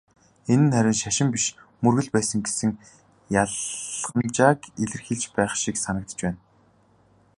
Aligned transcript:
Энэ 0.51 0.63
нь 0.65 0.73
харин 0.75 0.95
"шашин" 1.01 1.27
биш 1.33 1.45
"мөргөл" 1.83 2.09
байсан 2.13 2.39
гэсэн 2.45 2.71
ялгамжааг 3.43 4.59
илэрхийлж 4.83 5.25
байх 5.37 5.51
шиг 5.63 5.75
санагдаж 5.79 6.19
байна. 6.25 6.39